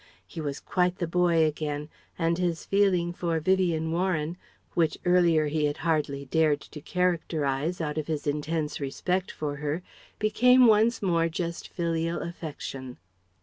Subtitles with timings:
[0.25, 4.35] He was quite the boy again and his feeling for Vivien Warren,
[4.73, 9.83] which earlier he had hardly dared to characterize, out of his intense respect for her,
[10.17, 12.97] became once more just filial affection.